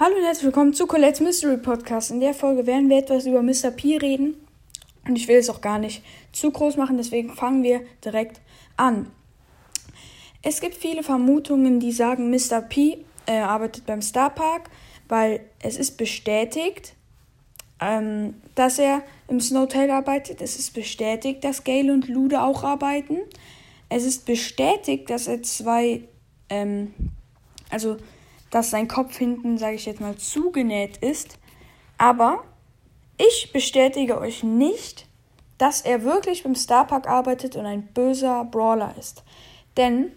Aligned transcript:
Hallo 0.00 0.14
und 0.14 0.22
herzlich 0.22 0.44
willkommen 0.44 0.74
zu 0.74 0.86
Colette's 0.86 1.18
Mystery 1.18 1.56
Podcast. 1.56 2.12
In 2.12 2.20
der 2.20 2.32
Folge 2.32 2.68
werden 2.68 2.88
wir 2.88 2.98
etwas 2.98 3.26
über 3.26 3.42
Mr. 3.42 3.72
P 3.72 3.96
reden. 3.96 4.36
Und 5.04 5.16
ich 5.16 5.26
will 5.26 5.38
es 5.38 5.50
auch 5.50 5.60
gar 5.60 5.80
nicht 5.80 6.04
zu 6.30 6.52
groß 6.52 6.76
machen, 6.76 6.98
deswegen 6.98 7.34
fangen 7.34 7.64
wir 7.64 7.80
direkt 8.04 8.40
an. 8.76 9.10
Es 10.40 10.60
gibt 10.60 10.76
viele 10.76 11.02
Vermutungen, 11.02 11.80
die 11.80 11.90
sagen, 11.90 12.30
Mr. 12.30 12.60
P 12.60 12.98
äh, 13.26 13.38
arbeitet 13.38 13.86
beim 13.86 14.00
Star 14.00 14.30
Park, 14.30 14.70
weil 15.08 15.40
es 15.58 15.76
ist 15.76 15.96
bestätigt, 15.96 16.94
ähm, 17.80 18.34
dass 18.54 18.78
er 18.78 19.02
im 19.26 19.40
Snowtail 19.40 19.90
arbeitet. 19.90 20.40
Es 20.40 20.56
ist 20.60 20.74
bestätigt, 20.74 21.42
dass 21.42 21.64
Gale 21.64 21.92
und 21.92 22.06
Lude 22.06 22.40
auch 22.42 22.62
arbeiten. 22.62 23.16
Es 23.88 24.04
ist 24.04 24.26
bestätigt, 24.26 25.10
dass 25.10 25.26
er 25.26 25.42
zwei, 25.42 26.02
ähm, 26.50 26.94
also 27.68 27.96
dass 28.50 28.70
sein 28.70 28.88
Kopf 28.88 29.16
hinten, 29.16 29.58
sage 29.58 29.76
ich 29.76 29.86
jetzt 29.86 30.00
mal, 30.00 30.16
zugenäht 30.16 30.98
ist. 30.98 31.38
Aber 31.98 32.44
ich 33.18 33.50
bestätige 33.52 34.18
euch 34.18 34.42
nicht, 34.42 35.06
dass 35.58 35.80
er 35.80 36.04
wirklich 36.04 36.44
beim 36.44 36.54
Starpark 36.54 37.08
arbeitet 37.08 37.56
und 37.56 37.66
ein 37.66 37.88
böser 37.88 38.44
Brawler 38.44 38.94
ist. 38.98 39.24
Denn 39.76 40.12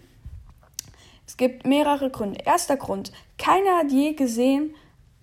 es 1.26 1.36
gibt 1.36 1.66
mehrere 1.66 2.10
Gründe. 2.10 2.40
Erster 2.44 2.76
Grund, 2.76 3.12
keiner 3.38 3.78
hat 3.78 3.90
je 3.90 4.12
gesehen, 4.12 4.74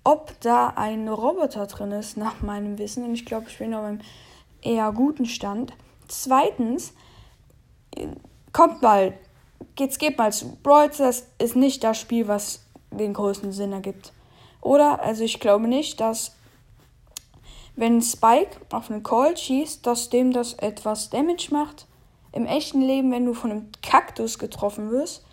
ob 0.04 0.40
da 0.42 0.74
ein 0.76 1.08
Roboter 1.08 1.68
drin 1.68 1.92
ist, 1.92 2.18
nach 2.18 2.42
meinem 2.42 2.78
Wissen. 2.78 3.04
Und 3.04 3.14
ich 3.14 3.26
glaube, 3.26 3.48
ich 3.50 3.58
bin 3.58 3.74
auf 3.74 3.86
einem 3.86 4.02
eher 4.62 4.92
guten 4.92 5.26
Stand. 5.26 5.74
Zweitens, 6.08 6.94
kommt 8.52 8.82
mal, 8.82 9.14
jetzt 9.78 10.00
geht 10.00 10.18
mal 10.18 10.34
zu. 10.34 10.58
Brawl 10.64 10.90
ist 10.90 11.56
nicht 11.56 11.84
das 11.84 12.00
Spiel, 12.00 12.28
was 12.28 12.66
den 12.92 13.14
größten 13.14 13.52
Sinn 13.52 13.72
ergibt. 13.72 14.14
Oder, 14.62 15.02
also 15.02 15.24
ich 15.24 15.40
glaube 15.40 15.68
nicht, 15.68 16.00
dass 16.00 16.36
wenn 17.76 18.02
Spike 18.02 18.58
auf 18.72 18.92
einen 18.92 19.04
Call 19.04 19.38
schießt, 19.38 19.86
dass 19.88 20.10
dem 20.10 20.34
das 20.34 20.54
etwas 20.56 21.10
Damage 21.10 21.48
macht. 21.52 21.88
Im 22.34 22.46
echten 22.46 22.82
Leben, 22.82 23.12
wenn 23.12 23.26
du 23.26 23.34
von 23.34 23.52
einem 23.52 23.70
Kaktus 23.82 24.38
getroffen 24.38 24.92
wirst, 24.92 25.26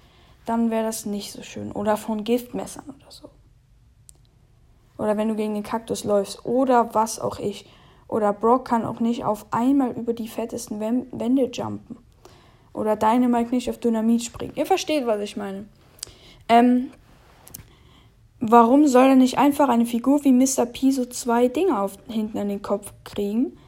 dann 0.44 0.70
wäre 0.70 0.84
das 0.84 1.06
nicht 1.06 1.32
so 1.32 1.42
schön. 1.42 1.72
Oder 1.72 1.96
von 1.96 2.22
Giftmessern 2.22 2.84
oder 2.84 3.10
so. 3.10 3.30
Oder 4.96 5.16
wenn 5.16 5.28
du 5.28 5.34
gegen 5.34 5.54
den 5.54 5.64
Kaktus 5.64 6.04
läufst. 6.04 6.46
Oder 6.46 6.94
was 6.94 7.18
auch 7.18 7.38
ich. 7.40 7.68
Oder 8.08 8.32
Brock 8.32 8.66
kann 8.66 8.84
auch 8.84 9.00
nicht 9.00 9.24
auf 9.24 9.46
einmal 9.50 9.90
über 9.90 10.12
die 10.12 10.28
fettesten 10.28 10.78
Wände 10.78 11.50
jumpen. 11.52 11.96
Oder 12.72 12.94
Dynamite 12.94 13.50
nicht 13.50 13.68
auf 13.68 13.78
Dynamit 13.78 14.22
springen. 14.22 14.52
Ihr 14.54 14.66
versteht, 14.66 15.06
was 15.06 15.20
ich 15.20 15.36
meine. 15.36 15.66
Ähm, 16.48 16.92
Warum 18.40 18.86
soll 18.86 19.06
er 19.06 19.16
nicht 19.16 19.38
einfach 19.38 19.68
eine 19.68 19.86
Figur 19.86 20.22
wie 20.24 20.32
Mr. 20.32 20.66
P 20.66 20.90
so 20.90 21.06
zwei 21.06 21.48
Dinge 21.48 21.80
auf, 21.80 21.96
hinten 22.08 22.38
an 22.38 22.48
den 22.48 22.62
Kopf 22.62 22.92
kriegen? 23.04 23.58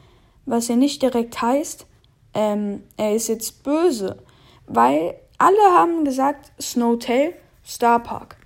Was 0.45 0.67
ja 0.67 0.75
nicht 0.75 1.01
direkt 1.01 1.41
heißt, 1.41 1.87
ähm, 2.33 2.83
er 2.97 3.15
ist 3.15 3.27
jetzt 3.27 3.63
böse. 3.63 4.23
Weil 4.67 5.15
alle 5.37 5.57
haben 5.75 6.05
gesagt, 6.05 6.51
Snowtail, 6.61 7.33
Star 7.65 7.99
Park. 7.99 8.37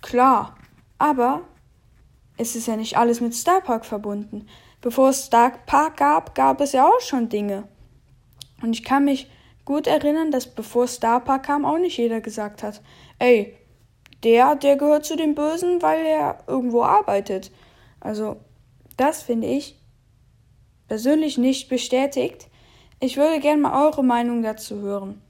Klar, 0.00 0.56
aber 0.98 1.42
es 2.38 2.56
ist 2.56 2.66
ja 2.66 2.76
nicht 2.76 2.96
alles 2.96 3.20
mit 3.20 3.34
Star 3.34 3.60
Park 3.60 3.84
verbunden. 3.84 4.46
Bevor 4.80 5.10
es 5.10 5.24
Star 5.24 5.52
Park 5.66 5.98
gab, 5.98 6.34
gab 6.34 6.60
es 6.60 6.72
ja 6.72 6.86
auch 6.86 7.00
schon 7.00 7.28
Dinge. 7.28 7.68
Und 8.62 8.72
ich 8.72 8.84
kann 8.84 9.04
mich 9.04 9.28
gut 9.64 9.86
erinnern, 9.86 10.30
dass 10.30 10.54
bevor 10.54 10.86
Star 10.86 11.20
Park 11.20 11.44
kam, 11.44 11.64
auch 11.64 11.78
nicht 11.78 11.98
jeder 11.98 12.20
gesagt 12.20 12.62
hat, 12.62 12.80
ey, 13.18 13.56
der, 14.24 14.56
der 14.56 14.76
gehört 14.76 15.04
zu 15.04 15.16
den 15.16 15.34
Bösen, 15.34 15.80
weil 15.82 16.04
er 16.04 16.42
irgendwo 16.46 16.82
arbeitet. 16.82 17.52
Also, 18.00 18.36
das 18.96 19.22
finde 19.22 19.46
ich 19.46 19.78
persönlich 20.88 21.38
nicht 21.38 21.68
bestätigt. 21.68 22.48
Ich 23.00 23.16
würde 23.16 23.40
gerne 23.40 23.62
mal 23.62 23.86
eure 23.86 24.02
Meinung 24.02 24.42
dazu 24.42 24.80
hören. 24.80 25.22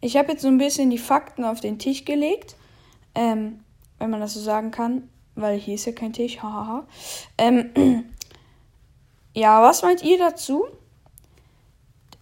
Ich 0.00 0.16
habe 0.16 0.32
jetzt 0.32 0.42
so 0.42 0.48
ein 0.48 0.58
bisschen 0.58 0.90
die 0.90 0.98
Fakten 0.98 1.44
auf 1.44 1.60
den 1.60 1.78
Tisch 1.78 2.04
gelegt, 2.04 2.56
ähm, 3.14 3.64
wenn 3.98 4.10
man 4.10 4.20
das 4.20 4.34
so 4.34 4.40
sagen 4.40 4.70
kann, 4.70 5.08
weil 5.34 5.58
hier 5.58 5.74
ist 5.74 5.86
ja 5.86 5.92
kein 5.92 6.12
Tisch, 6.12 6.40
hahaha. 6.40 6.86
Ähm, 7.36 7.70
ja, 9.34 9.62
was 9.62 9.82
meint 9.82 10.02
ihr 10.02 10.18
dazu? 10.18 10.66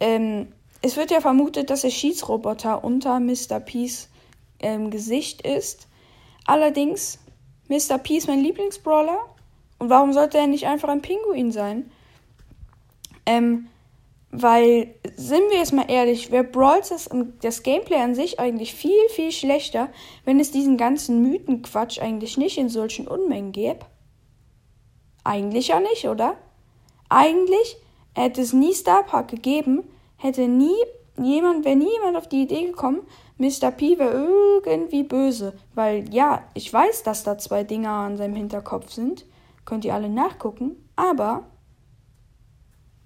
Ähm, 0.00 0.52
es 0.82 0.96
wird 0.96 1.10
ja 1.10 1.20
vermutet, 1.20 1.70
dass 1.70 1.82
der 1.82 1.90
Schießroboter 1.90 2.82
unter 2.82 3.20
Mr. 3.20 3.60
Peace 3.60 4.08
ähm, 4.60 4.90
Gesicht 4.90 5.42
ist. 5.42 5.88
Allerdings, 6.46 7.18
Mr. 7.68 7.98
P 7.98 8.16
ist 8.16 8.28
mein 8.28 8.40
Lieblingsbrawler. 8.40 9.18
Und 9.78 9.90
warum 9.90 10.12
sollte 10.12 10.38
er 10.38 10.46
nicht 10.46 10.66
einfach 10.66 10.88
ein 10.88 11.02
Pinguin 11.02 11.52
sein? 11.52 11.90
Ähm, 13.26 13.68
weil, 14.30 14.94
sind 15.16 15.50
wir 15.50 15.58
jetzt 15.58 15.72
mal 15.72 15.90
ehrlich, 15.90 16.30
wäre 16.30 16.44
Brawl 16.44 16.80
das, 16.88 17.08
das 17.40 17.62
Gameplay 17.62 17.96
an 17.96 18.14
sich 18.14 18.38
eigentlich 18.38 18.74
viel, 18.74 19.08
viel 19.10 19.32
schlechter, 19.32 19.88
wenn 20.24 20.40
es 20.40 20.50
diesen 20.50 20.76
ganzen 20.76 21.22
Mythenquatsch 21.22 22.00
eigentlich 22.00 22.36
nicht 22.36 22.58
in 22.58 22.68
solchen 22.68 23.08
Unmengen 23.08 23.52
gäbe? 23.52 23.86
Eigentlich 25.24 25.68
ja 25.68 25.80
nicht, 25.80 26.06
oder? 26.06 26.36
Eigentlich 27.08 27.76
hätte 28.14 28.40
es 28.40 28.52
nie 28.52 28.74
Star 28.74 29.04
Park 29.04 29.28
gegeben, 29.28 29.84
hätte 30.16 30.48
nie 30.48 30.76
jemand, 31.20 31.64
wäre 31.64 31.76
niemand 31.76 32.16
auf 32.16 32.28
die 32.28 32.42
Idee 32.42 32.66
gekommen, 32.66 33.00
Mr. 33.38 33.70
P 33.70 33.98
wäre 33.98 34.28
irgendwie 34.64 35.02
böse. 35.02 35.54
Weil 35.74 36.12
ja, 36.12 36.42
ich 36.54 36.72
weiß, 36.72 37.02
dass 37.02 37.22
da 37.22 37.38
zwei 37.38 37.64
Dinger 37.64 37.90
an 37.90 38.16
seinem 38.16 38.36
Hinterkopf 38.36 38.90
sind. 38.90 39.26
Könnt 39.64 39.84
ihr 39.84 39.94
alle 39.94 40.08
nachgucken. 40.08 40.76
Aber, 40.96 41.44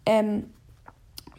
ähm, 0.07 0.51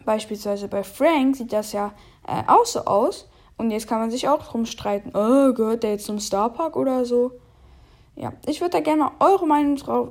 beispielsweise 0.04 0.68
bei 0.68 0.84
Frank 0.84 1.38
sieht 1.38 1.54
das 1.54 1.72
ja 1.72 1.94
äh, 2.28 2.44
auch 2.48 2.66
so 2.66 2.82
aus. 2.82 3.30
Und 3.58 3.72
jetzt 3.72 3.88
kann 3.88 4.00
man 4.00 4.12
sich 4.12 4.28
auch 4.28 4.44
drum 4.44 4.66
streiten. 4.66 5.12
Oh, 5.14 5.54
gehört 5.54 5.84
der 5.84 5.92
jetzt 5.92 6.06
zum 6.06 6.20
Starpark 6.20 6.76
oder 6.76 7.06
so? 7.06 7.32
Ja, 8.16 8.34
ich 8.46 8.60
würde 8.60 8.72
da 8.72 8.80
gerne 8.80 9.04
mal 9.04 9.12
eure 9.20 9.48
Meinung 9.48 9.76
drauf 9.76 10.10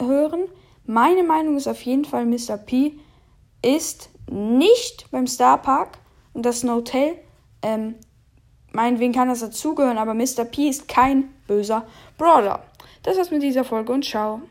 hören. 0.00 0.48
Meine 0.84 1.22
Meinung 1.22 1.56
ist 1.56 1.68
auf 1.68 1.80
jeden 1.82 2.04
Fall, 2.04 2.26
Mr. 2.26 2.56
P 2.56 2.98
ist 3.62 4.10
nicht 4.30 5.10
beim 5.10 5.26
Starpark 5.26 5.98
und 6.32 6.44
das 6.44 6.62
Hotel 6.64 7.16
ähm, 7.62 7.94
Meinetwegen 8.72 9.12
kann 9.12 9.28
das 9.28 9.40
dazugehören, 9.40 9.98
aber 9.98 10.14
Mr. 10.14 10.44
P 10.44 10.68
ist 10.68 10.88
kein 10.88 11.34
böser 11.46 11.86
Brawler. 12.16 12.62
Das 13.02 13.16
war's 13.16 13.30
mit 13.30 13.42
dieser 13.42 13.64
Folge 13.64 13.92
und 13.92 14.04
ciao. 14.04 14.42